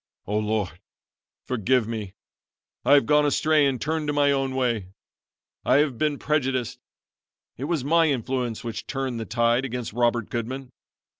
"Oh, 0.25 0.39
Lord, 0.39 0.79
forgive 1.45 1.87
me. 1.87 2.15
I 2.83 2.93
have 2.93 3.05
gone 3.05 3.23
astray 3.23 3.67
and 3.67 3.79
turned 3.79 4.07
to 4.07 4.13
my 4.13 4.31
own 4.31 4.55
way. 4.55 4.87
I 5.63 5.75
have 5.75 5.99
been 5.99 6.17
prejudiced. 6.17 6.79
It 7.55 7.65
was 7.65 7.83
my 7.83 8.07
influence 8.07 8.63
which 8.63 8.87
turned 8.87 9.19
the 9.19 9.25
tide 9.25 9.63
against 9.63 9.93
Robert 9.93 10.31
Goodman. 10.31 10.71